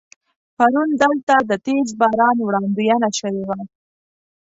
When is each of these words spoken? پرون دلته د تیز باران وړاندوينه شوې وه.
پرون 0.57 0.89
دلته 1.01 1.35
د 1.49 1.51
تیز 1.65 1.89
باران 1.99 2.37
وړاندوينه 2.41 3.09
شوې 3.19 3.43
وه. 3.47 3.59